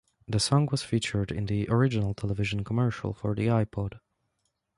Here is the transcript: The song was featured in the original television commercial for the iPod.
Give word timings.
The 0.27 0.39
song 0.39 0.67
was 0.71 0.81
featured 0.81 1.31
in 1.31 1.45
the 1.45 1.67
original 1.69 2.15
television 2.15 2.63
commercial 2.63 3.13
for 3.13 3.35
the 3.35 3.45
iPod. 3.45 3.99